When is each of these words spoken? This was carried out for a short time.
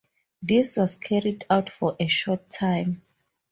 This 0.41 0.77
was 0.77 0.95
carried 0.95 1.45
out 1.47 1.69
for 1.69 1.95
a 1.99 2.07
short 2.07 2.49
time. 2.49 3.03